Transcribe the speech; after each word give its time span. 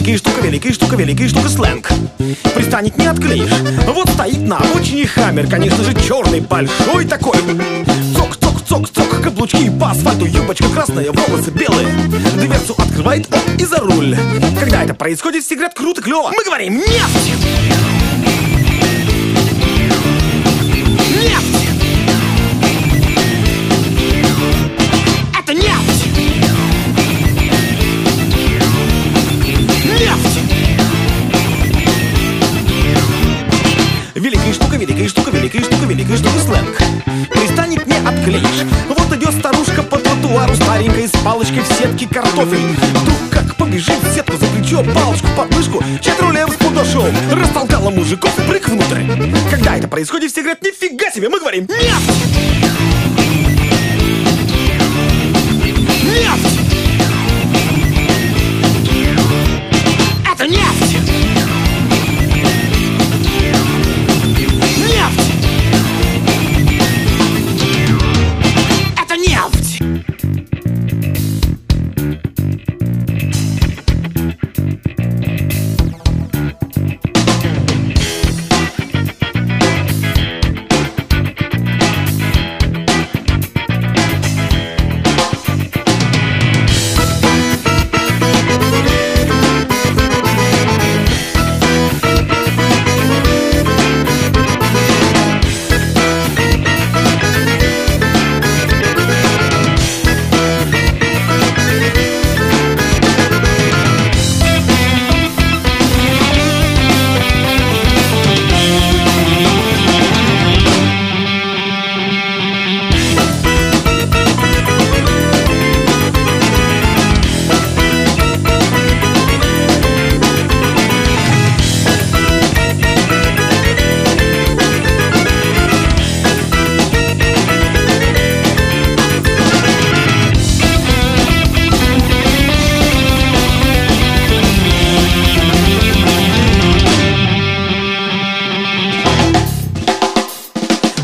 великая 0.00 0.72
штука, 0.72 0.96
великая 0.96 1.28
штука 1.28 1.48
сленг. 1.48 1.88
Пристанет 2.54 2.96
не 2.96 3.06
отклеишь. 3.06 3.50
Вот 3.86 4.08
стоит 4.08 4.40
на 4.40 4.56
обочине 4.58 5.06
хаммер 5.06 5.46
Конечно 5.46 5.84
же 5.84 5.94
черный, 5.94 6.40
большой 6.40 7.04
такой. 7.04 7.38
Цок, 8.16 8.36
цок, 8.66 9.22
Каблучки 9.22 9.70
по 9.78 9.90
асфальту, 9.90 10.24
юбочка 10.24 10.68
красная, 10.70 11.12
волосы 11.12 11.50
белые. 11.50 11.88
Дверцу 12.36 12.74
открывает 12.78 13.28
он 13.32 13.56
и 13.56 13.64
за 13.64 13.78
руль. 13.78 14.16
Когда 14.58 14.84
это 14.84 14.94
происходит, 14.94 15.44
все 15.44 15.56
говорят 15.56 15.74
круто, 15.74 16.00
клево. 16.00 16.32
Мы 16.34 16.44
говорим! 16.44 16.78
Нефть! 16.78 17.99
Великая 35.90 36.16
штука 36.16 36.38
сленг. 36.38 36.78
Пристанет 37.30 37.86
не 37.86 37.96
отклеишь. 37.96 38.66
Вот 38.88 39.12
идет 39.16 39.34
старушка 39.34 39.82
по 39.82 39.98
тротуару 39.98 40.54
Старенькая 40.54 41.08
с 41.08 41.10
палочкой 41.10 41.62
в 41.62 41.66
сетке 41.66 42.06
картофель. 42.06 42.76
Вдруг 42.94 43.18
как 43.30 43.56
побежит 43.56 43.98
сетку 44.14 44.36
за 44.36 44.46
плечо 44.46 44.84
Палочку 44.94 45.26
под 45.36 45.52
мышку, 45.54 45.82
четрулем 46.00 46.48
спудошел 46.48 47.06
Растолкала 47.32 47.90
мужиков, 47.90 48.32
прыг 48.46 48.68
внутрь. 48.68 49.02
Когда 49.50 49.76
это 49.76 49.88
происходит, 49.88 50.30
все 50.30 50.42
говорят, 50.42 50.62
нифига 50.62 51.10
себе 51.10 51.28
Мы 51.28 51.40
говорим, 51.40 51.66
нефть! 51.66 52.99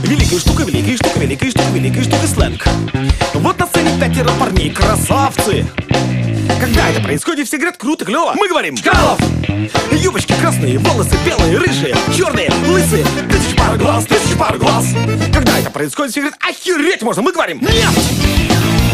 Великая 0.07 0.39
штука, 0.39 0.63
великая 0.63 0.97
штука, 0.97 1.19
великая 1.19 1.51
штука, 1.51 1.69
великая 1.75 2.03
штука 2.05 2.27
сленг. 2.29 2.65
Вот 3.35 3.59
на 3.59 3.67
сцене 3.67 3.91
пятеро 4.01 4.31
парней, 4.39 4.71
красавцы. 4.71 5.67
Когда 6.61 6.91
это 6.91 7.01
происходит, 7.01 7.49
все 7.49 7.57
говорят 7.57 7.77
круто, 7.77 8.05
клево 8.05 8.33
Мы 8.37 8.49
говорим 8.49 8.77
Чкалов! 8.77 9.19
Юбочки 9.91 10.33
красные, 10.41 10.79
волосы 10.79 11.17
белые, 11.27 11.59
рыжие, 11.59 11.97
черные, 12.17 12.53
лысые. 12.69 13.05
Тысяч 13.29 13.57
пар 13.57 13.77
глаз, 13.77 14.07
тысяч 14.07 14.39
пар 14.39 14.57
глаз. 14.59 14.87
Когда 15.35 15.59
это 15.59 15.71
происходит, 15.71 16.13
все 16.13 16.21
говорят 16.21 16.39
охереть 16.41 17.03
можно 17.03 17.23
Мы 17.23 17.33
говорим 17.33 17.61
нефть! 17.61 18.86